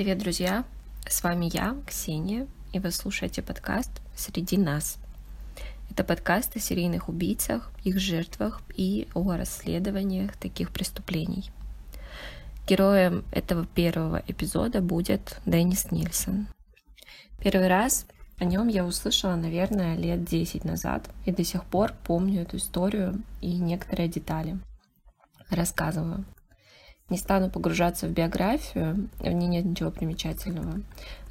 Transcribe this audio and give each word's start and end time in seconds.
Привет, 0.00 0.16
друзья! 0.16 0.64
С 1.06 1.22
вами 1.22 1.50
я, 1.52 1.76
Ксения, 1.86 2.46
и 2.72 2.78
вы 2.78 2.90
слушаете 2.90 3.42
подкаст 3.42 3.90
«Среди 4.16 4.56
нас». 4.56 4.96
Это 5.90 6.04
подкаст 6.04 6.56
о 6.56 6.58
серийных 6.58 7.10
убийцах, 7.10 7.70
их 7.84 7.98
жертвах 8.00 8.62
и 8.74 9.08
о 9.12 9.36
расследованиях 9.36 10.38
таких 10.38 10.70
преступлений. 10.70 11.50
Героем 12.66 13.26
этого 13.30 13.66
первого 13.66 14.22
эпизода 14.26 14.80
будет 14.80 15.38
Деннис 15.44 15.90
Нильсон. 15.90 16.46
Первый 17.38 17.68
раз 17.68 18.06
о 18.38 18.46
нем 18.46 18.68
я 18.68 18.86
услышала, 18.86 19.36
наверное, 19.36 19.98
лет 19.98 20.24
10 20.24 20.64
назад, 20.64 21.10
и 21.26 21.30
до 21.30 21.44
сих 21.44 21.62
пор 21.64 21.92
помню 22.06 22.40
эту 22.40 22.56
историю 22.56 23.22
и 23.42 23.52
некоторые 23.58 24.08
детали. 24.08 24.58
Рассказываю. 25.50 26.24
Не 27.10 27.18
стану 27.18 27.50
погружаться 27.50 28.06
в 28.06 28.12
биографию, 28.12 29.08
в 29.18 29.28
ней 29.28 29.48
нет 29.48 29.64
ничего 29.64 29.90
примечательного. 29.90 30.80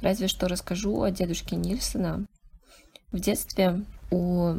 Разве 0.02 0.28
что 0.28 0.46
расскажу 0.46 1.02
о 1.02 1.10
дедушке 1.10 1.56
Нильсона. 1.56 2.26
В 3.12 3.18
детстве 3.18 3.82
у 4.10 4.56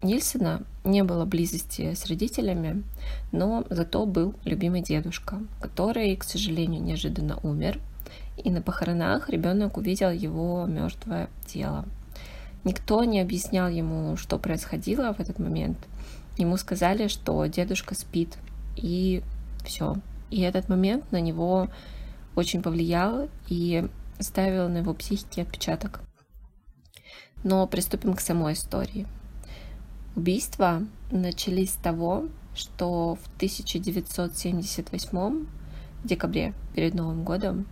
Нильсона 0.00 0.62
не 0.84 1.04
было 1.04 1.26
близости 1.26 1.92
с 1.92 2.06
родителями, 2.06 2.82
но 3.30 3.66
зато 3.68 4.06
был 4.06 4.34
любимый 4.44 4.80
дедушка, 4.80 5.38
который, 5.60 6.16
к 6.16 6.24
сожалению, 6.24 6.82
неожиданно 6.82 7.38
умер. 7.42 7.78
И 8.42 8.50
на 8.50 8.62
похоронах 8.62 9.28
ребенок 9.28 9.76
увидел 9.76 10.10
его 10.10 10.64
мертвое 10.66 11.28
тело. 11.46 11.84
Никто 12.64 13.04
не 13.04 13.20
объяснял 13.20 13.68
ему, 13.68 14.16
что 14.16 14.38
происходило 14.38 15.12
в 15.12 15.20
этот 15.20 15.38
момент. 15.38 15.78
Ему 16.38 16.56
сказали, 16.56 17.08
что 17.08 17.44
дедушка 17.46 17.94
спит, 17.94 18.38
и 18.76 19.22
все, 19.64 19.96
и 20.30 20.40
этот 20.40 20.68
момент 20.68 21.10
на 21.12 21.20
него 21.20 21.68
очень 22.34 22.62
повлиял 22.62 23.28
и 23.48 23.88
ставил 24.20 24.68
на 24.68 24.78
его 24.78 24.94
психике 24.94 25.42
отпечаток. 25.42 26.00
Но 27.44 27.66
приступим 27.66 28.14
к 28.14 28.20
самой 28.20 28.54
истории. 28.54 29.06
Убийства 30.16 30.82
начались 31.10 31.72
с 31.72 31.76
того, 31.76 32.26
что 32.54 33.14
в 33.14 33.26
1978 33.36 35.46
декабре, 36.04 36.54
перед 36.74 36.94
Новым 36.94 37.24
годом, 37.24 37.66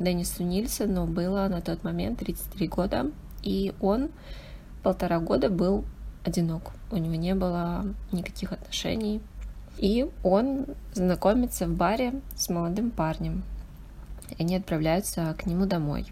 Деннису 0.00 0.42
Нильсону 0.42 1.06
было 1.06 1.46
на 1.48 1.60
тот 1.60 1.84
момент 1.84 2.18
33 2.18 2.68
года, 2.68 3.10
и 3.42 3.72
он 3.80 4.10
полтора 4.82 5.20
года 5.20 5.48
был 5.48 5.84
одинок. 6.24 6.72
У 6.90 6.96
него 6.96 7.14
не 7.14 7.34
было 7.34 7.86
никаких 8.10 8.52
отношений, 8.52 9.20
и 9.78 10.08
он 10.22 10.66
знакомится 10.92 11.66
в 11.66 11.74
баре 11.74 12.14
с 12.36 12.48
молодым 12.48 12.90
парнем. 12.90 13.42
И 14.30 14.42
они 14.42 14.56
отправляются 14.56 15.34
к 15.38 15.46
нему 15.46 15.66
домой. 15.66 16.06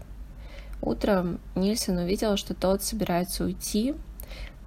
Утром 0.81 1.39
Нильсон 1.55 1.97
увидел, 1.99 2.35
что 2.35 2.53
тот 2.53 2.83
собирается 2.83 3.45
уйти. 3.45 3.95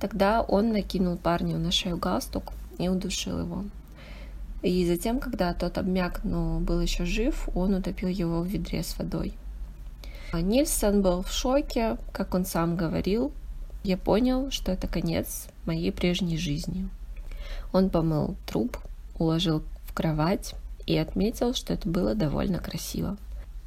Тогда 0.00 0.42
он 0.42 0.72
накинул 0.72 1.16
парню 1.16 1.58
на 1.58 1.70
шею 1.70 1.98
галстук 1.98 2.52
и 2.78 2.88
удушил 2.88 3.38
его. 3.38 3.64
И 4.62 4.86
затем, 4.86 5.20
когда 5.20 5.52
тот 5.52 5.78
обмяк, 5.78 6.24
но 6.24 6.58
был 6.60 6.80
еще 6.80 7.04
жив, 7.04 7.48
он 7.54 7.74
утопил 7.74 8.08
его 8.08 8.40
в 8.40 8.46
ведре 8.46 8.82
с 8.82 8.98
водой. 8.98 9.34
А 10.32 10.40
Нильсон 10.40 11.02
был 11.02 11.22
в 11.22 11.30
шоке, 11.30 11.98
как 12.12 12.34
он 12.34 12.44
сам 12.44 12.76
говорил. 12.76 13.32
Я 13.84 13.96
понял, 13.96 14.50
что 14.50 14.72
это 14.72 14.88
конец 14.88 15.48
моей 15.66 15.92
прежней 15.92 16.36
жизни. 16.36 16.88
Он 17.72 17.90
помыл 17.90 18.36
труп, 18.46 18.78
уложил 19.18 19.62
в 19.84 19.92
кровать 19.92 20.54
и 20.86 20.96
отметил, 20.96 21.54
что 21.54 21.72
это 21.74 21.88
было 21.88 22.14
довольно 22.14 22.58
красиво. 22.58 23.16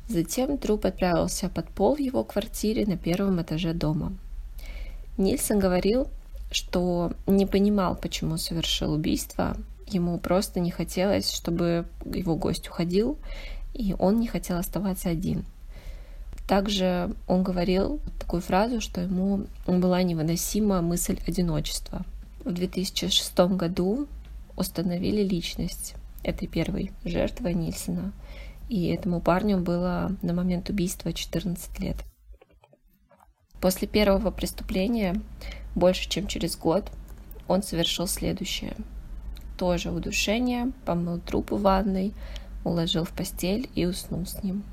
Затем 0.08 0.58
труп 0.58 0.86
отправился 0.86 1.50
под 1.50 1.70
пол 1.70 1.96
в 1.96 2.00
его 2.00 2.24
квартире 2.24 2.86
на 2.86 2.98
первом 2.98 3.42
этаже 3.42 3.74
дома. 3.74 4.14
Нильсон 5.18 5.60
говорил, 5.60 6.08
что 6.52 7.12
не 7.28 7.46
понимал, 7.46 7.96
почему 7.96 8.38
совершил 8.38 8.94
убийство. 8.94 9.56
Ему 9.88 10.18
просто 10.18 10.60
не 10.60 10.72
хотелось, 10.72 11.32
чтобы 11.32 11.86
его 12.06 12.36
гость 12.36 12.70
уходил, 12.70 13.18
и 13.74 13.96
он 14.00 14.20
не 14.20 14.28
хотел 14.28 14.58
оставаться 14.58 15.10
один. 15.10 15.46
Также 16.48 17.14
он 17.28 17.44
говорил 17.44 18.00
такую 18.20 18.42
фразу, 18.42 18.82
что 18.82 19.02
ему 19.02 19.46
была 19.68 20.02
невыносима 20.02 20.82
мысль 20.82 21.20
одиночества. 21.28 22.04
В 22.44 22.52
2006 22.52 23.38
году 23.56 24.08
установили 24.60 25.24
личность 25.24 25.96
этой 26.22 26.48
первой 26.48 26.92
жертвы 27.04 27.54
Нильсона. 27.54 28.12
И 28.68 28.88
этому 28.88 29.22
парню 29.22 29.58
было 29.58 30.16
на 30.22 30.34
момент 30.34 30.70
убийства 30.70 31.12
14 31.12 31.80
лет. 31.80 31.98
После 33.62 33.88
первого 33.88 34.30
преступления, 34.30 35.20
больше 35.76 36.08
чем 36.08 36.28
через 36.28 36.56
год, 36.56 36.92
он 37.48 37.64
совершил 37.64 38.06
следующее. 38.06 38.76
Тоже 39.58 39.92
удушение, 39.92 40.72
помыл 40.86 41.20
труп 41.20 41.52
в 41.52 41.62
ванной, 41.62 42.14
уложил 42.64 43.06
в 43.06 43.12
постель 43.12 43.70
и 43.76 43.86
уснул 43.86 44.26
с 44.26 44.44
ним. 44.44 44.64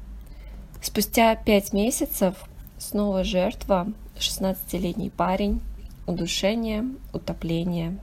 Спустя 0.83 1.35
пять 1.37 1.73
месяцев 1.73 2.45
снова 2.79 3.25
жертва, 3.25 3.89
16-летний 4.17 5.11
парень, 5.11 5.63
удушение, 6.07 6.85
утопление. 7.13 7.99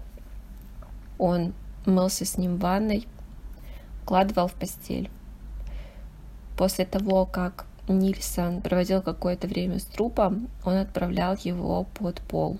Он 1.17 1.53
мылся 1.85 2.25
с 2.25 2.37
ним 2.37 2.57
в 2.57 2.59
ванной, 2.59 3.07
укладывал 4.03 4.47
в 4.47 4.53
постель. 4.53 5.09
После 6.57 6.85
того, 6.85 7.25
как 7.25 7.65
Нильсон 7.87 8.61
проводил 8.61 9.01
какое-то 9.01 9.47
время 9.47 9.79
с 9.79 9.85
трупом, 9.85 10.49
он 10.63 10.75
отправлял 10.75 11.35
его 11.35 11.85
под 11.95 12.21
пол. 12.21 12.57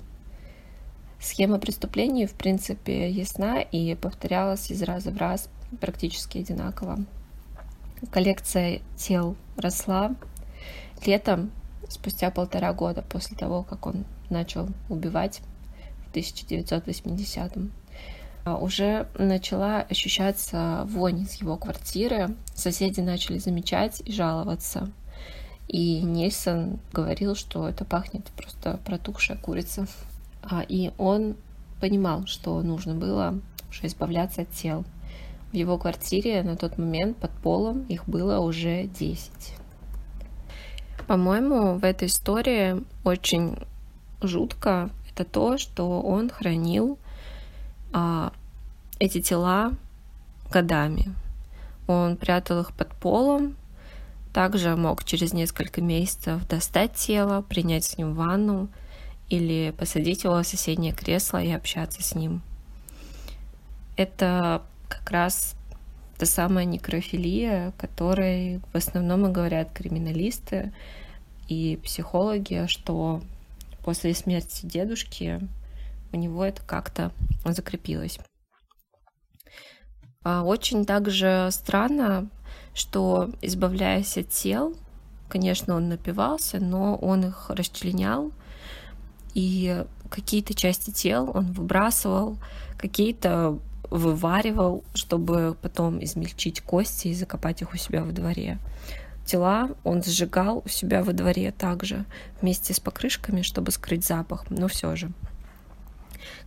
Схема 1.20 1.58
преступления, 1.58 2.28
в 2.28 2.34
принципе, 2.34 3.10
ясна 3.10 3.62
и 3.62 3.96
повторялась 3.96 4.70
из 4.70 4.82
раза 4.84 5.12
в 5.12 5.18
раз 5.18 5.48
практически 5.80 6.40
одинаково. 6.40 7.00
Коллекция 8.12 8.82
тел 8.98 9.38
росла. 9.56 10.16
Летом, 11.06 11.52
спустя 11.88 12.30
полтора 12.30 12.74
года 12.74 13.02
после 13.02 13.38
того, 13.38 13.64
как 13.64 13.86
он 13.86 14.04
начал 14.30 14.68
убивать 14.90 15.42
в 16.06 16.10
1980 16.10 17.56
м 17.56 17.72
а, 17.72 17.83
уже 18.46 19.08
начала 19.18 19.82
ощущаться 19.82 20.84
вонь 20.90 21.22
из 21.22 21.36
его 21.36 21.58
квартиры. 21.58 22.36
Соседи 22.54 23.00
начали 23.00 23.38
замечать 23.38 24.02
и 24.06 24.12
жаловаться. 24.12 24.90
И 25.68 26.02
Нельсон 26.02 26.80
говорил, 26.92 27.36
что 27.36 27.68
это 27.68 27.86
пахнет 27.86 28.26
просто 28.36 28.80
протухшая 28.86 29.38
курица. 29.38 29.88
А, 30.44 30.62
и 30.68 30.92
он 30.98 31.36
понимал, 31.80 32.26
что 32.28 32.62
нужно 32.62 32.94
было 32.94 33.40
уже 33.70 33.88
избавляться 33.88 34.42
от 34.42 34.52
тел. 34.52 34.84
В 35.52 35.56
его 35.56 35.78
квартире 35.78 36.44
на 36.44 36.58
тот 36.58 36.78
момент 36.78 37.18
под 37.18 37.32
полом 37.32 37.84
их 37.84 38.08
было 38.08 38.40
уже 38.40 38.86
10. 38.86 39.32
По-моему, 41.08 41.76
в 41.76 41.84
этой 41.84 42.08
истории 42.08 42.84
очень 43.04 43.58
жутко 44.22 44.90
это 45.12 45.26
то, 45.26 45.58
что 45.58 46.02
он 46.02 46.30
хранил 46.30 46.98
а, 47.94 48.34
эти 49.00 49.22
тела 49.22 49.74
годами. 50.52 51.14
Он 51.88 52.18
прятал 52.18 52.62
их 52.62 52.74
под 52.74 52.94
полом, 52.96 53.56
также 54.34 54.76
мог 54.76 55.04
через 55.04 55.34
несколько 55.34 55.82
месяцев 55.82 56.48
достать 56.48 56.94
тело, 56.94 57.42
принять 57.42 57.86
с 57.86 57.98
ним 57.98 58.14
ванну 58.14 58.68
или 59.30 59.74
посадить 59.78 60.24
его 60.24 60.42
в 60.42 60.48
соседнее 60.48 60.94
кресло 60.94 61.42
и 61.42 61.52
общаться 61.52 62.02
с 62.02 62.16
ним. 62.16 62.42
Это 63.96 64.64
как 64.90 65.12
раз 65.12 65.56
та 66.18 66.26
самая 66.26 66.66
некрофилия, 66.66 67.70
о 67.70 67.72
которой 67.74 68.60
в 68.72 68.78
основном 68.78 69.28
и 69.28 69.32
говорят 69.32 69.72
криминалисты 69.74 70.72
и 71.48 71.80
психологи, 71.84 72.66
что 72.68 73.22
после 73.84 74.14
смерти 74.14 74.66
дедушки 74.66 75.42
у 76.14 76.18
него 76.18 76.46
это 76.46 76.62
как-то 76.62 77.12
закрепилось. 77.46 78.20
А, 80.24 80.44
очень 80.44 80.86
также 80.86 81.50
странно, 81.52 82.30
что 82.74 83.30
избавляясь 83.42 84.18
от 84.18 84.30
тел, 84.30 84.76
конечно, 85.28 85.76
он 85.76 85.90
напивался, 85.90 86.60
но 86.60 86.96
он 86.96 87.26
их 87.26 87.50
расчленял, 87.50 88.32
и 89.34 89.84
какие-то 90.10 90.54
части 90.54 90.92
тел 90.92 91.32
он 91.34 91.52
выбрасывал, 91.52 92.38
какие-то 92.78 93.60
вываривал, 93.90 94.84
чтобы 94.94 95.58
потом 95.62 96.04
измельчить 96.04 96.62
кости 96.62 97.10
и 97.10 97.14
закопать 97.14 97.62
их 97.62 97.74
у 97.74 97.78
себя 97.78 98.04
во 98.04 98.12
дворе. 98.12 98.60
Тела 99.26 99.70
он 99.84 100.04
сжигал 100.04 100.62
у 100.66 100.68
себя 100.68 101.04
во 101.04 101.14
дворе 101.14 101.52
также 101.52 102.06
вместе 102.42 102.74
с 102.74 102.80
покрышками, 102.80 103.42
чтобы 103.42 103.72
скрыть 103.72 104.06
запах, 104.06 104.46
но 104.50 104.68
все 104.68 104.96
же. 104.96 105.12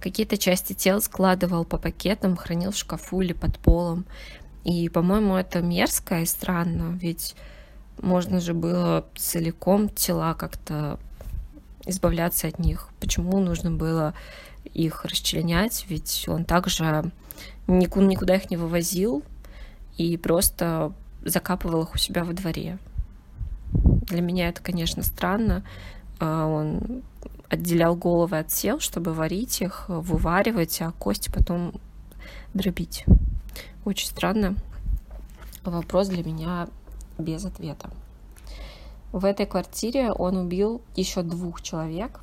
Какие-то 0.00 0.36
части 0.36 0.72
тел 0.72 1.00
складывал 1.00 1.64
по 1.64 1.78
пакетам, 1.78 2.36
хранил 2.36 2.70
в 2.70 2.76
шкафу 2.76 3.20
или 3.20 3.32
под 3.32 3.58
полом. 3.58 4.04
И, 4.64 4.88
по-моему, 4.88 5.36
это 5.36 5.60
мерзко 5.60 6.20
и 6.20 6.26
странно, 6.26 6.98
ведь 7.00 7.36
можно 8.00 8.40
же 8.40 8.52
было 8.52 9.06
целиком 9.16 9.88
тела 9.88 10.34
как-то 10.34 10.98
избавляться 11.86 12.48
от 12.48 12.58
них. 12.58 12.88
Почему 13.00 13.38
нужно 13.40 13.70
было 13.70 14.14
их 14.74 15.04
расчленять? 15.04 15.86
Ведь 15.88 16.24
он 16.28 16.44
также 16.44 17.10
никуда 17.66 18.36
их 18.36 18.50
не 18.50 18.56
вывозил 18.56 19.22
и 19.96 20.16
просто 20.16 20.92
закапывал 21.24 21.82
их 21.82 21.94
у 21.94 21.98
себя 21.98 22.24
во 22.24 22.32
дворе. 22.32 22.78
Для 23.72 24.20
меня 24.20 24.48
это, 24.48 24.62
конечно, 24.62 25.02
странно. 25.02 25.64
А, 26.18 26.46
он 26.46 27.02
отделял 27.48 27.94
головы 27.94 28.38
от 28.38 28.48
тел, 28.48 28.80
чтобы 28.80 29.12
варить 29.12 29.60
их, 29.60 29.84
вываривать, 29.88 30.80
а 30.82 30.92
кости 30.92 31.30
потом 31.30 31.74
дробить. 32.54 33.04
Очень 33.84 34.08
странно. 34.08 34.56
Вопрос 35.64 36.08
для 36.08 36.24
меня 36.24 36.68
без 37.18 37.44
ответа. 37.44 37.90
В 39.12 39.24
этой 39.24 39.46
квартире 39.46 40.12
он 40.12 40.36
убил 40.36 40.82
еще 40.94 41.22
двух 41.22 41.62
человек. 41.62 42.20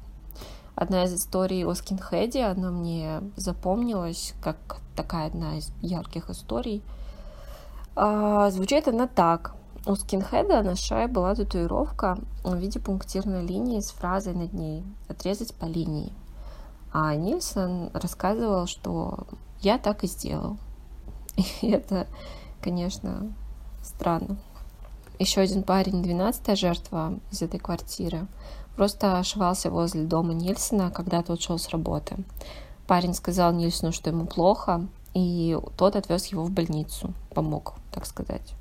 Одна 0.76 1.06
из 1.06 1.14
историй 1.14 1.66
о 1.66 1.74
скинхеде, 1.74 2.44
она 2.46 2.72
мне 2.72 3.22
запомнилась 3.36 4.34
как 4.42 4.58
такая 4.96 5.28
одна 5.28 5.58
из 5.58 5.72
ярких 5.82 6.30
историй. 6.30 6.82
А, 7.96 8.50
звучит 8.50 8.88
она 8.88 9.08
так. 9.08 9.56
У 9.86 9.96
скинхеда 9.96 10.64
на 10.64 10.78
шее 10.78 11.08
была 11.08 11.36
татуировка 11.36 12.18
в 12.46 12.56
виде 12.56 12.80
пунктирной 12.80 13.46
линии 13.46 13.82
с 13.82 13.92
фразой 13.92 14.34
над 14.34 14.54
ней 14.54 14.86
«отрезать 15.10 15.54
по 15.56 15.66
линии». 15.66 16.14
А 16.94 17.14
Нильсон 17.16 17.90
рассказывал, 17.94 18.66
что 18.66 19.28
я 19.60 19.78
так 19.78 20.06
и 20.06 20.08
сделал. 20.08 20.58
И 21.62 21.70
это, 21.70 22.08
конечно, 22.62 23.34
странно. 23.84 24.38
Еще 25.20 25.42
один 25.42 25.64
парень, 25.64 26.02
12 26.02 26.58
жертва 26.58 27.20
из 27.30 27.42
этой 27.42 27.60
квартиры, 27.60 28.28
просто 28.78 29.20
ошивался 29.20 29.70
возле 29.70 30.06
дома 30.06 30.34
Нильсона, 30.34 30.92
когда 30.92 31.24
тот 31.24 31.42
шел 31.42 31.60
с 31.60 31.68
работы. 31.70 32.24
Парень 32.88 33.14
сказал 33.14 33.52
Нильсону, 33.52 33.92
что 33.92 34.12
ему 34.12 34.28
плохо, 34.28 34.88
и 35.14 35.58
тот 35.78 35.96
отвез 35.96 36.26
его 36.28 36.44
в 36.44 36.52
больницу, 36.52 37.14
помог, 37.34 37.76
так 37.92 38.06
сказать. 38.06 38.54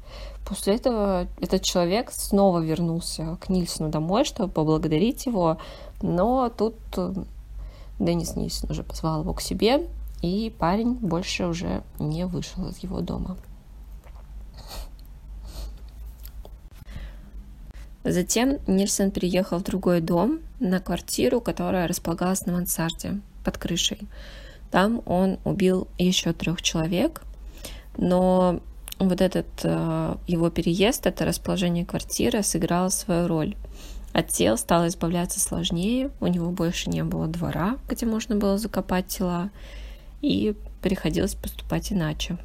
После 0.47 0.75
этого 0.75 1.27
этот 1.41 1.63
человек 1.63 2.11
снова 2.11 2.59
вернулся 2.59 3.37
к 3.41 3.49
Нильсону 3.49 3.91
домой, 3.91 4.25
чтобы 4.25 4.53
поблагодарить 4.53 5.27
его, 5.27 5.59
но 6.03 6.49
тут 6.51 6.75
э, 6.97 7.15
Деннис 7.99 8.37
Нильсон 8.37 8.71
уже 8.71 8.83
позвал 8.83 9.23
его 9.23 9.33
к 9.35 9.41
себе, 9.41 9.89
и 10.21 10.55
парень 10.59 10.95
больше 10.95 11.47
уже 11.47 11.83
не 11.99 12.27
вышел 12.27 12.69
из 12.69 12.79
его 12.79 13.01
дома. 13.01 13.37
Затем 18.05 18.59
Нильсон 18.67 19.13
переехал 19.13 19.59
в 19.59 19.63
другой 19.63 20.01
дом 20.01 20.41
на 20.59 20.81
квартиру, 20.81 21.41
которая 21.41 21.87
располагалась 21.87 22.47
на 22.47 22.53
мансарде 22.53 23.21
под 23.45 23.59
крышей. 23.59 24.09
Там 24.73 25.03
он 25.05 25.39
убил 25.45 25.87
еще 25.99 26.33
трех 26.33 26.63
человек, 26.63 27.23
но 27.99 28.61
вот 28.99 29.21
этот 29.21 29.47
э, 29.65 30.17
его 30.27 30.49
переезд, 30.49 31.07
это 31.07 31.27
расположение 31.27 31.85
квартиры 31.85 32.43
сыграло 32.43 32.89
свою 32.89 33.29
роль. 33.29 33.55
От 34.15 34.29
тел 34.29 34.57
стало 34.57 34.89
избавляться 34.89 35.41
сложнее, 35.41 36.11
у 36.21 36.27
него 36.27 36.51
больше 36.51 36.89
не 36.89 37.05
было 37.05 37.27
двора, 37.27 37.77
где 37.87 38.07
можно 38.07 38.37
было 38.37 38.57
закопать 38.57 39.09
тела, 39.09 39.51
и 40.23 40.57
приходилось 40.81 41.35
поступать 41.35 41.93
иначе. 41.93 42.39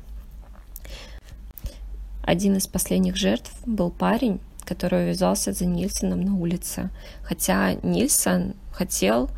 Один 2.23 2.57
из 2.57 2.67
последних 2.67 3.15
жертв 3.15 3.53
был 3.65 3.89
парень, 3.89 4.41
который 4.65 5.05
увязался 5.05 5.53
за 5.53 5.65
Нильсоном 5.65 6.19
на 6.19 6.35
улице. 6.35 6.89
Хотя 7.23 7.75
Нильсон 7.83 8.55
хотел 8.73 9.29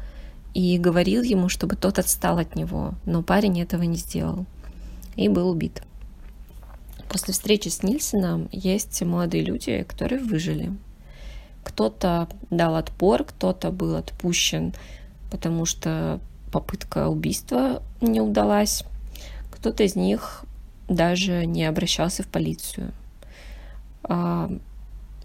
и 0.53 0.77
говорил 0.77 1.21
ему, 1.21 1.49
чтобы 1.49 1.75
тот 1.75 1.99
отстал 1.99 2.37
от 2.37 2.55
него, 2.55 2.93
но 3.05 3.21
парень 3.21 3.61
этого 3.61 3.83
не 3.83 3.97
сделал 3.97 4.45
и 5.15 5.27
был 5.29 5.49
убит. 5.49 5.83
После 7.09 7.33
встречи 7.33 7.69
с 7.69 7.83
Нильсоном 7.83 8.49
есть 8.51 9.01
молодые 9.01 9.43
люди, 9.43 9.83
которые 9.83 10.21
выжили. 10.21 10.71
Кто-то 11.63 12.29
дал 12.49 12.75
отпор, 12.75 13.23
кто-то 13.23 13.71
был 13.71 13.95
отпущен, 13.95 14.73
потому 15.31 15.65
что 15.65 16.19
попытка 16.51 17.09
убийства 17.09 17.83
не 18.01 18.21
удалась. 18.21 18.83
Кто-то 19.51 19.83
из 19.83 19.95
них 19.95 20.45
даже 20.87 21.45
не 21.45 21.65
обращался 21.65 22.23
в 22.23 22.27
полицию. 22.27 22.91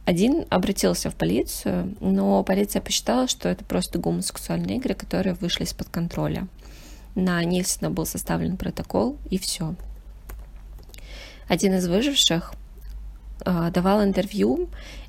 А, 0.04 0.10
один 0.10 0.44
обратился 0.50 1.10
в 1.10 1.14
полицию, 1.14 1.94
но 2.00 2.42
полиция 2.42 2.82
посчитала, 2.82 3.28
что 3.28 3.48
это 3.48 3.64
просто 3.64 3.98
гомосексуальные 3.98 4.76
игры, 4.76 4.94
которые 4.94 5.34
вышли 5.34 5.64
из-под 5.64 5.88
контроля. 5.88 6.46
На 7.14 7.42
Нильсона 7.44 7.90
был 7.90 8.06
составлен 8.06 8.56
протокол, 8.56 9.16
и 9.30 9.38
все. 9.38 9.74
Один 11.48 11.74
из 11.74 11.86
выживших 11.86 12.54
э, 13.44 13.70
давал 13.72 14.02
интервью 14.02 14.68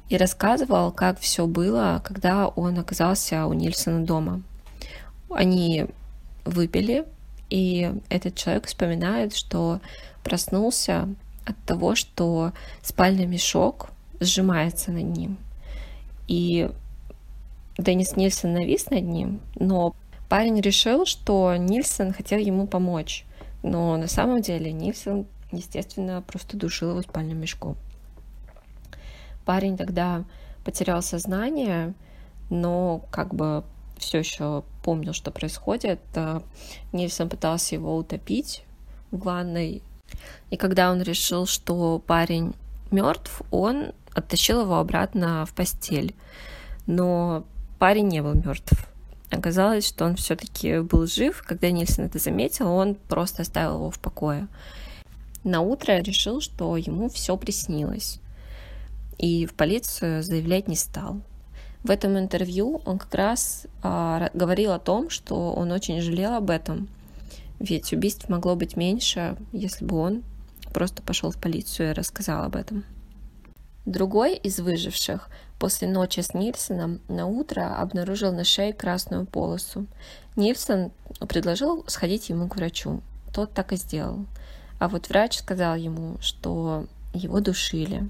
и 0.09 0.17
рассказывал, 0.17 0.91
как 0.91 1.19
все 1.19 1.47
было, 1.47 2.01
когда 2.03 2.47
он 2.47 2.77
оказался 2.77 3.47
у 3.47 3.53
Нильсона 3.53 4.05
дома. 4.05 4.43
Они 5.29 5.87
выпили, 6.43 7.05
и 7.49 7.91
этот 8.09 8.35
человек 8.35 8.67
вспоминает, 8.67 9.35
что 9.35 9.79
проснулся 10.23 11.09
от 11.45 11.57
того, 11.65 11.95
что 11.95 12.53
спальный 12.81 13.25
мешок 13.25 13.89
сжимается 14.19 14.91
над 14.91 15.05
ним. 15.05 15.37
И 16.27 16.69
Деннис 17.77 18.15
Нильсон 18.15 18.53
навис 18.53 18.89
над 18.89 19.03
ним, 19.03 19.41
но 19.55 19.95
парень 20.29 20.61
решил, 20.61 21.05
что 21.05 21.55
Нильсон 21.55 22.13
хотел 22.13 22.39
ему 22.39 22.67
помочь. 22.67 23.25
Но 23.63 23.97
на 23.97 24.07
самом 24.07 24.41
деле 24.41 24.71
Нильсон, 24.71 25.25
естественно, 25.51 26.21
просто 26.21 26.55
душил 26.57 26.91
его 26.91 27.01
спальным 27.01 27.39
мешком. 27.39 27.75
Парень 29.45 29.77
тогда 29.77 30.23
потерял 30.63 31.01
сознание, 31.01 31.93
но 32.49 33.03
как 33.11 33.33
бы 33.35 33.63
все 33.97 34.19
еще 34.19 34.63
помнил, 34.83 35.13
что 35.13 35.31
происходит. 35.31 35.99
Нильсон 36.91 37.29
пытался 37.29 37.75
его 37.75 37.95
утопить 37.95 38.63
в 39.11 39.19
ванной. 39.19 39.81
И 40.49 40.57
когда 40.57 40.91
он 40.91 41.01
решил, 41.01 41.45
что 41.45 41.99
парень 41.99 42.53
мертв, 42.91 43.41
он 43.51 43.93
оттащил 44.15 44.61
его 44.61 44.77
обратно 44.77 45.45
в 45.45 45.53
постель. 45.53 46.15
Но 46.87 47.45
парень 47.77 48.07
не 48.07 48.21
был 48.21 48.33
мертв. 48.33 48.87
Оказалось, 49.29 49.87
что 49.87 50.05
он 50.05 50.15
все-таки 50.15 50.79
был 50.79 51.07
жив. 51.07 51.43
Когда 51.45 51.69
Нильсон 51.71 52.05
это 52.05 52.19
заметил, 52.19 52.71
он 52.71 52.95
просто 52.95 53.41
оставил 53.41 53.75
его 53.75 53.91
в 53.91 53.99
покое. 53.99 54.47
На 55.43 55.61
утро 55.61 55.99
решил, 55.99 56.41
что 56.41 56.77
ему 56.77 57.09
все 57.09 57.37
приснилось. 57.37 58.19
И 59.17 59.45
в 59.45 59.53
полицию 59.53 60.23
заявлять 60.23 60.67
не 60.67 60.75
стал. 60.75 61.21
В 61.83 61.91
этом 61.91 62.17
интервью 62.17 62.81
он 62.85 62.97
как 62.97 63.13
раз 63.13 63.67
а, 63.83 64.29
говорил 64.33 64.71
о 64.71 64.79
том, 64.79 65.09
что 65.09 65.53
он 65.53 65.71
очень 65.71 66.01
жалел 66.01 66.33
об 66.33 66.49
этом. 66.49 66.87
Ведь 67.59 67.93
убийств 67.93 68.27
могло 68.27 68.55
быть 68.55 68.75
меньше, 68.75 69.37
если 69.51 69.85
бы 69.85 69.97
он 69.97 70.23
просто 70.73 71.03
пошел 71.03 71.31
в 71.31 71.37
полицию 71.37 71.91
и 71.91 71.93
рассказал 71.93 72.43
об 72.43 72.55
этом. 72.55 72.83
Другой 73.85 74.35
из 74.35 74.59
выживших 74.59 75.29
после 75.59 75.87
ночи 75.87 76.19
с 76.19 76.33
Нильсоном 76.33 77.01
на 77.07 77.27
утро 77.27 77.79
обнаружил 77.79 78.31
на 78.31 78.43
шее 78.43 78.73
красную 78.73 79.27
полосу. 79.27 79.85
Нильсон 80.35 80.91
предложил 81.27 81.85
сходить 81.87 82.29
ему 82.29 82.47
к 82.47 82.55
врачу. 82.55 83.01
Тот 83.31 83.53
так 83.53 83.73
и 83.73 83.75
сделал. 83.75 84.25
А 84.79 84.89
вот 84.89 85.07
врач 85.09 85.37
сказал 85.37 85.75
ему, 85.75 86.17
что 86.19 86.87
его 87.13 87.39
душили, 87.39 88.09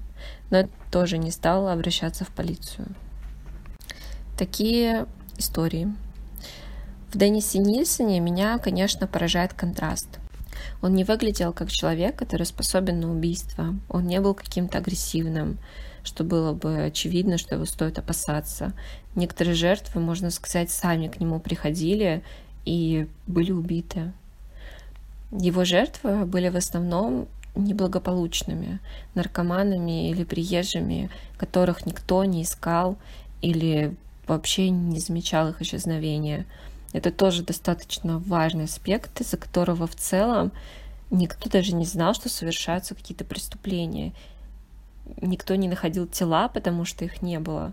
но 0.50 0.68
тоже 0.90 1.18
не 1.18 1.30
стал 1.30 1.68
обращаться 1.68 2.24
в 2.24 2.30
полицию. 2.30 2.86
Такие 4.38 5.06
истории. 5.36 5.94
В 7.12 7.18
Деннисе 7.18 7.58
Нильсоне 7.58 8.18
меня, 8.20 8.58
конечно, 8.58 9.06
поражает 9.06 9.52
контраст– 9.52 10.08
он 10.82 10.94
не 10.94 11.04
выглядел 11.04 11.52
как 11.52 11.70
человек, 11.70 12.16
который 12.16 12.46
способен 12.46 13.00
на 13.00 13.10
убийство. 13.10 13.74
Он 13.88 14.06
не 14.06 14.20
был 14.20 14.34
каким-то 14.34 14.78
агрессивным, 14.78 15.58
что 16.04 16.24
было 16.24 16.52
бы 16.52 16.84
очевидно, 16.84 17.38
что 17.38 17.54
его 17.54 17.64
стоит 17.64 17.98
опасаться. 17.98 18.72
Некоторые 19.14 19.54
жертвы, 19.54 20.00
можно 20.00 20.30
сказать, 20.30 20.70
сами 20.70 21.08
к 21.08 21.20
нему 21.20 21.40
приходили 21.40 22.22
и 22.64 23.08
были 23.26 23.52
убиты. 23.52 24.12
Его 25.32 25.64
жертвы 25.64 26.24
были 26.24 26.48
в 26.48 26.56
основном 26.56 27.28
неблагополучными, 27.56 28.80
наркоманами 29.14 30.10
или 30.10 30.24
приезжими, 30.24 31.10
которых 31.38 31.86
никто 31.86 32.24
не 32.24 32.42
искал 32.42 32.96
или 33.40 33.94
вообще 34.26 34.70
не 34.70 35.00
замечал 35.00 35.48
их 35.48 35.62
исчезновения. 35.62 36.46
Это 36.92 37.10
тоже 37.10 37.42
достаточно 37.42 38.18
важный 38.18 38.64
аспект, 38.64 39.20
из-за 39.20 39.36
которого 39.36 39.86
в 39.86 39.94
целом 39.94 40.52
никто 41.10 41.50
даже 41.50 41.74
не 41.74 41.84
знал, 41.84 42.14
что 42.14 42.28
совершаются 42.28 42.94
какие-то 42.94 43.24
преступления. 43.24 44.12
никто 45.20 45.54
не 45.54 45.68
находил 45.68 46.06
тела, 46.06 46.48
потому 46.48 46.84
что 46.84 47.04
их 47.04 47.22
не 47.22 47.38
было, 47.38 47.72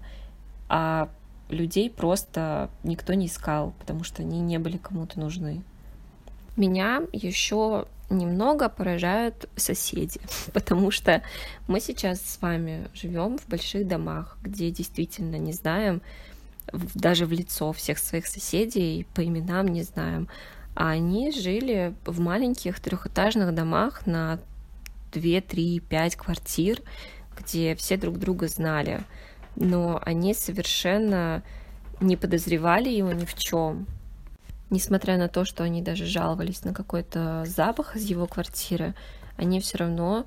а 0.70 1.10
людей 1.50 1.90
просто 1.90 2.70
никто 2.84 3.14
не 3.14 3.28
искал, 3.28 3.74
потому 3.80 4.04
что 4.04 4.22
они 4.22 4.40
не 4.40 4.60
были 4.60 4.78
кому-то 4.78 5.20
нужны. 5.20 5.64
Меня 6.56 7.02
еще 7.12 7.88
немного 8.10 8.70
поражают 8.70 9.50
соседи, 9.56 10.20
потому 10.54 10.92
что 10.92 11.24
мы 11.68 11.80
сейчас 11.80 12.22
с 12.22 12.42
вами 12.42 12.88
живем 12.94 13.38
в 13.38 13.48
больших 13.48 13.88
домах, 13.88 14.38
где 14.42 14.70
действительно 14.72 15.38
не 15.38 15.54
знаем 15.54 16.02
даже 16.72 17.26
в 17.26 17.32
лицо 17.32 17.72
всех 17.74 17.98
своих 17.98 18.28
соседей, 18.28 19.06
по 19.14 19.24
именам 19.26 19.68
не 19.68 19.84
знаем. 19.84 20.28
А 20.76 20.90
они 20.90 21.32
жили 21.32 21.94
в 22.06 22.20
маленьких 22.20 22.80
трехэтажных 22.80 23.54
домах 23.54 24.06
на 24.06 24.40
2, 25.14 25.42
3, 25.42 25.80
5 25.82 26.16
квартир, 26.16 26.82
где 27.38 27.76
все 27.76 27.98
друг 27.98 28.18
друга 28.18 28.48
знали. 28.48 29.04
Но 29.56 30.02
они 30.04 30.34
совершенно 30.34 31.44
не 32.00 32.18
подозревали 32.18 32.90
его 32.90 33.12
ни 33.12 33.26
в 33.26 33.36
чем 33.36 33.88
несмотря 34.74 35.18
на 35.18 35.30
то, 35.30 35.46
что 35.46 35.64
они 35.64 35.82
даже 35.82 36.06
жаловались 36.06 36.64
на 36.64 36.74
какой-то 36.74 37.44
запах 37.46 37.96
из 37.96 38.04
его 38.06 38.26
квартиры, 38.26 38.96
они 39.38 39.60
все 39.60 39.78
равно 39.78 40.26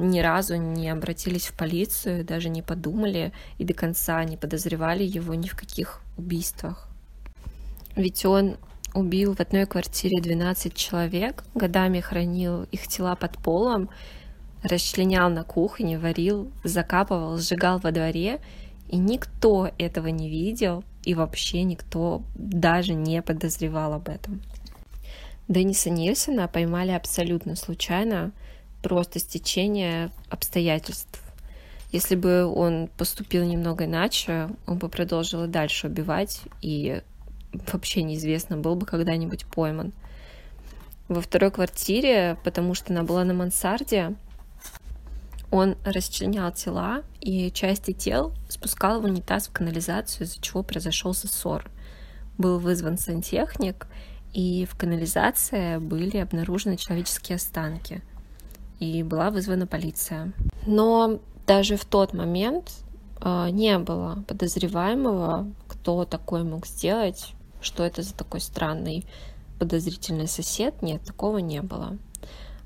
ни 0.00 0.20
разу 0.20 0.56
не 0.56 0.88
обратились 0.88 1.46
в 1.46 1.54
полицию, 1.54 2.24
даже 2.24 2.48
не 2.48 2.62
подумали 2.62 3.32
и 3.58 3.64
до 3.64 3.74
конца 3.74 4.24
не 4.24 4.36
подозревали 4.36 5.04
его 5.04 5.34
ни 5.34 5.46
в 5.46 5.56
каких 5.56 6.00
убийствах. 6.16 6.88
Ведь 7.96 8.24
он 8.24 8.56
убил 8.94 9.34
в 9.34 9.40
одной 9.40 9.66
квартире 9.66 10.20
12 10.20 10.74
человек, 10.74 11.44
годами 11.54 12.00
хранил 12.00 12.64
их 12.64 12.88
тела 12.88 13.14
под 13.14 13.36
полом, 13.38 13.90
расчленял 14.62 15.30
на 15.30 15.44
кухне, 15.44 15.98
варил, 15.98 16.50
закапывал, 16.64 17.38
сжигал 17.38 17.78
во 17.78 17.92
дворе, 17.92 18.40
и 18.88 18.96
никто 18.96 19.70
этого 19.78 20.08
не 20.08 20.28
видел, 20.28 20.84
и 21.04 21.14
вообще 21.14 21.62
никто 21.62 22.22
даже 22.34 22.94
не 22.94 23.22
подозревал 23.22 23.94
об 23.94 24.08
этом. 24.08 24.42
Денниса 25.48 25.90
Нильсона 25.90 26.46
поймали 26.48 26.92
абсолютно 26.92 27.56
случайно, 27.56 28.32
просто 28.82 29.18
стечение 29.18 30.10
обстоятельств. 30.28 31.20
Если 31.92 32.14
бы 32.14 32.44
он 32.44 32.88
поступил 32.96 33.44
немного 33.44 33.84
иначе, 33.84 34.48
он 34.66 34.78
бы 34.78 34.88
продолжил 34.88 35.44
и 35.44 35.48
дальше 35.48 35.88
убивать, 35.88 36.42
и 36.62 37.02
вообще 37.72 38.02
неизвестно, 38.02 38.56
был 38.56 38.76
бы 38.76 38.86
когда-нибудь 38.86 39.44
пойман. 39.46 39.92
Во 41.08 41.20
второй 41.20 41.50
квартире, 41.50 42.38
потому 42.44 42.74
что 42.74 42.92
она 42.92 43.02
была 43.02 43.24
на 43.24 43.34
мансарде, 43.34 44.14
он 45.50 45.76
расчленял 45.84 46.52
тела 46.52 47.02
и 47.20 47.50
части 47.50 47.92
тел 47.92 48.32
спускал 48.48 49.00
в 49.00 49.04
унитаз 49.04 49.48
в 49.48 49.52
канализацию, 49.52 50.26
из-за 50.26 50.40
чего 50.40 50.62
произошел 50.62 51.12
ссор. 51.12 51.68
Был 52.38 52.60
вызван 52.60 52.98
сантехник, 52.98 53.88
и 54.32 54.64
в 54.70 54.76
канализации 54.76 55.78
были 55.78 56.18
обнаружены 56.18 56.76
человеческие 56.76 57.36
останки. 57.36 58.02
И 58.80 59.02
была 59.02 59.30
вызвана 59.30 59.66
полиция. 59.66 60.32
Но 60.66 61.20
даже 61.46 61.76
в 61.76 61.84
тот 61.84 62.12
момент 62.12 62.72
э, 63.20 63.50
не 63.50 63.78
было 63.78 64.24
подозреваемого, 64.26 65.46
кто 65.68 66.04
такой 66.04 66.42
мог 66.42 66.66
сделать, 66.66 67.34
что 67.60 67.84
это 67.84 68.02
за 68.02 68.14
такой 68.14 68.40
странный 68.40 69.04
подозрительный 69.58 70.26
сосед. 70.26 70.82
Нет, 70.82 71.02
такого 71.02 71.38
не 71.38 71.62
было. 71.62 71.98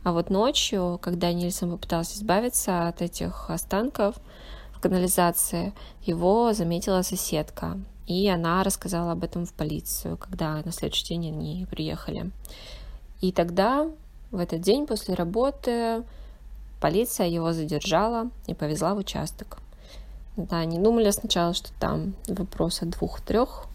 А 0.04 0.12
вот 0.12 0.30
ночью, 0.30 0.98
когда 1.02 1.32
Нильсон 1.32 1.72
попытался 1.72 2.16
избавиться 2.18 2.88
от 2.88 3.02
этих 3.02 3.50
останков 3.50 4.16
в 4.72 4.80
канализации, 4.80 5.72
его 6.02 6.52
заметила 6.52 7.02
соседка. 7.02 7.78
И 8.06 8.28
она 8.28 8.62
рассказала 8.62 9.12
об 9.12 9.24
этом 9.24 9.46
в 9.46 9.54
полицию, 9.54 10.18
когда 10.18 10.62
на 10.62 10.72
следующий 10.72 11.08
день 11.08 11.28
они 11.28 11.66
приехали. 11.70 12.30
И 13.22 13.32
тогда, 13.32 13.90
в 14.34 14.38
этот 14.40 14.60
день 14.60 14.86
после 14.86 15.14
работы, 15.14 16.02
полиция 16.80 17.28
его 17.28 17.52
задержала 17.52 18.30
и 18.46 18.54
повезла 18.54 18.94
в 18.94 18.98
участок. 18.98 19.58
Да, 20.36 20.58
они 20.58 20.78
думали 20.78 21.10
сначала, 21.10 21.54
что 21.54 21.70
там 21.78 22.14
вопрос 22.26 22.82
о 22.82 22.86
двух-трех 22.86 23.66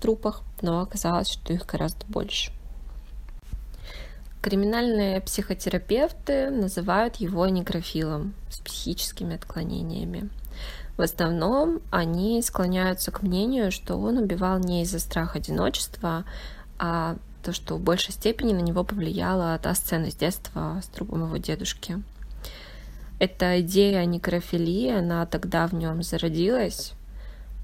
трупах, 0.00 0.42
но 0.60 0.80
оказалось, 0.80 1.30
что 1.30 1.52
их 1.52 1.64
гораздо 1.66 2.04
больше. 2.06 2.52
Криминальные 4.42 5.20
психотерапевты 5.20 6.50
называют 6.50 7.16
его 7.16 7.46
некрофилом 7.46 8.34
с 8.48 8.58
психическими 8.58 9.36
отклонениями. 9.36 10.28
В 10.96 11.02
основном 11.02 11.80
они 11.90 12.42
склоняются 12.42 13.12
к 13.12 13.22
мнению, 13.22 13.70
что 13.70 13.96
он 13.96 14.18
убивал 14.18 14.58
не 14.58 14.82
из-за 14.82 14.98
страха 14.98 15.38
одиночества, 15.38 16.24
а 16.78 17.16
то, 17.42 17.52
что 17.52 17.76
в 17.76 17.80
большей 17.80 18.12
степени 18.12 18.52
на 18.52 18.60
него 18.60 18.84
повлияла 18.84 19.58
та 19.58 19.74
сцена 19.74 20.10
с 20.10 20.14
детства 20.14 20.80
с 20.82 20.86
трупом 20.86 21.24
его 21.24 21.36
дедушки. 21.36 22.02
Эта 23.18 23.60
идея 23.60 24.04
некрофилии, 24.04 24.90
она 24.90 25.26
тогда 25.26 25.66
в 25.66 25.74
нем 25.74 26.02
зародилась 26.02 26.94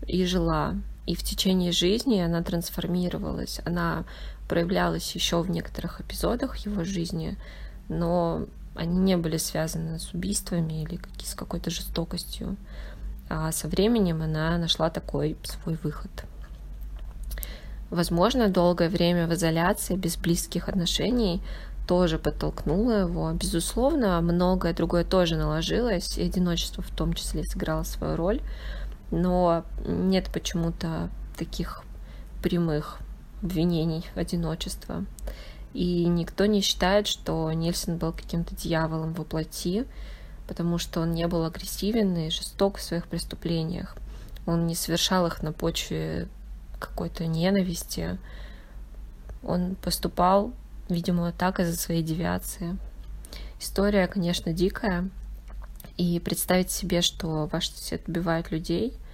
и 0.07 0.25
жила. 0.27 0.75
И 1.07 1.15
в 1.15 1.23
течение 1.23 1.73
жизни 1.73 2.21
она 2.21 2.43
трансформировалась. 2.43 3.61
Она 3.65 4.05
проявлялось 4.49 5.15
еще 5.15 5.41
в 5.41 5.49
некоторых 5.49 6.01
эпизодах 6.01 6.57
его 6.59 6.85
жизни, 6.85 7.39
но 7.89 8.47
они 8.75 8.99
не 8.99 9.17
были 9.17 9.39
связаны 9.39 9.99
с 9.99 10.13
убийствами 10.13 10.83
или 10.83 11.01
с 11.23 11.35
какой-то 11.35 11.71
жестокостью. 11.71 12.57
А 13.29 13.51
со 13.53 13.69
временем 13.69 14.23
она 14.23 14.59
нашла 14.59 14.91
такой 14.91 15.37
свой 15.43 15.77
выход. 15.83 16.11
Возможно, 17.91 18.49
долгое 18.49 18.89
время 18.89 19.27
в 19.27 19.35
изоляции, 19.35 19.97
без 19.97 20.17
близких 20.17 20.69
отношений, 20.69 21.41
тоже 21.87 22.19
подтолкнуло 22.19 23.03
его. 23.03 23.31
Безусловно, 23.33 24.21
многое 24.21 24.75
другое 24.75 25.05
тоже 25.05 25.37
наложилось, 25.37 26.19
и 26.19 26.23
одиночество 26.23 26.83
в 26.83 26.91
том 26.91 27.13
числе 27.13 27.45
сыграло 27.45 27.85
свою 27.85 28.17
роль, 28.17 28.41
но 29.11 29.65
нет 29.87 30.31
почему-то 30.33 31.11
таких 31.37 31.85
прямых 32.43 32.99
обвинений 33.43 34.05
одиночества. 34.15 35.05
И 35.75 36.07
никто 36.07 36.47
не 36.47 36.63
считает, 36.63 37.07
что 37.07 37.53
Нильсон 37.53 37.99
был 37.99 38.13
каким-то 38.13 38.57
дьяволом 38.57 39.13
во 39.13 39.25
плоти, 39.25 39.87
потому 40.49 40.79
что 40.79 41.01
он 41.01 41.13
не 41.13 41.27
был 41.29 41.45
агрессивен 41.45 42.17
и 42.17 42.31
жесток 42.31 42.79
в 42.79 42.83
своих 42.83 43.07
преступлениях. 43.07 43.97
Он 44.47 44.67
не 44.67 44.75
совершал 44.75 45.27
их 45.27 45.43
на 45.43 45.53
почве 45.53 46.29
какой-то 46.79 47.27
ненависти. 47.27 48.19
Он 49.43 49.77
поступал, 49.77 50.53
видимо, 50.89 51.33
так 51.33 51.61
из-за 51.61 51.77
своей 51.77 52.03
девиации. 52.03 52.77
История, 53.61 54.07
конечно, 54.07 54.53
дикая. 54.53 55.09
И 55.97 56.21
представить 56.21 56.71
себе, 56.71 57.01
что 57.01 57.49
ваш 57.51 57.71
сосед 57.71 58.03
убивает 58.07 58.51
людей— 58.51 58.93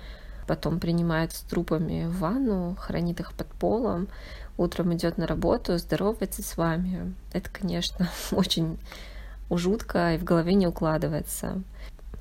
потом 0.47 0.81
принимает 0.81 1.33
с 1.33 1.41
трупами 1.41 2.05
в 2.05 2.19
ванну, 2.19 2.77
хранит 2.79 3.21
их 3.21 3.33
под 3.33 3.47
полом, 3.49 4.09
утром 4.57 4.95
идет 4.95 5.19
на 5.19 5.27
работу, 5.27 5.79
здоровается 5.79 6.43
с 6.43 6.57
вами. 6.57 7.15
Это, 7.33 7.49
конечно, 7.51 8.09
очень 8.33 8.79
жутко 9.51 10.15
и 10.15 10.19
в 10.19 10.25
голове 10.25 10.55
не 10.55 10.67
укладывается. 10.67 11.63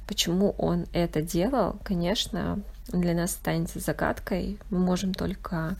Почему 0.07 0.51
он 0.57 0.85
это 0.93 1.21
делал, 1.21 1.77
конечно, 1.83 2.61
для 2.87 3.13
нас 3.13 3.31
останется 3.31 3.79
загадкой. 3.79 4.57
Мы 4.69 4.79
можем 4.79 5.13
только 5.13 5.77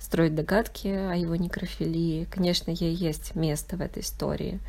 строить 0.00 0.34
догадки 0.34 0.88
о 0.88 1.14
его 1.14 1.36
некрофилии. 1.36 2.26
Конечно, 2.30 2.70
ей 2.70 2.94
есть 2.94 3.34
место 3.34 3.76
в 3.76 3.80
этой 3.80 4.02
истории. 4.02 4.60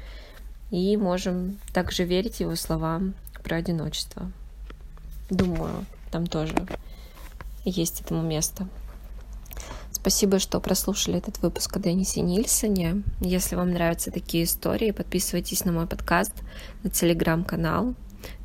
И 0.71 0.97
можем 0.97 1.59
также 1.73 2.03
верить 2.03 2.39
его 2.39 2.55
словам 2.55 3.13
про 3.43 3.57
одиночество. 3.57 4.31
Думаю, 5.29 5.85
там 6.11 6.27
тоже 6.27 6.55
есть 7.63 8.01
этому 8.01 8.21
место. 8.21 8.67
Спасибо, 9.91 10.39
что 10.39 10.59
прослушали 10.59 11.17
этот 11.17 11.41
выпуск 11.41 11.75
о 11.75 11.79
Деннисе 11.79 12.21
Нильсоне. 12.21 13.03
Если 13.19 13.55
вам 13.55 13.71
нравятся 13.71 14.11
такие 14.11 14.45
истории, 14.45 14.91
подписывайтесь 14.91 15.65
на 15.65 15.71
мой 15.71 15.87
подкаст, 15.87 16.33
на 16.83 16.89
телеграм-канал. 16.89 17.93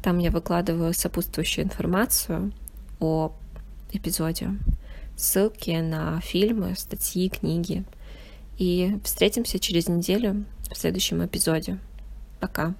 Там 0.02 0.18
я 0.18 0.30
выкладываю 0.30 0.92
сопутствующую 0.92 1.64
информацию 1.64 2.52
о 3.02 3.32
эпизоде, 3.92 4.50
ссылки 5.16 5.70
на 5.70 6.20
фильмы, 6.20 6.74
статьи, 6.76 7.28
книги. 7.28 7.84
И 8.58 8.98
встретимся 9.04 9.58
через 9.58 9.88
неделю 9.88 10.44
в 10.70 10.76
следующем 10.76 11.24
эпизоде. 11.24 11.78
Пока. 12.40 12.74